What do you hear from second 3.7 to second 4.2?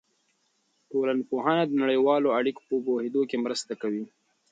کوي.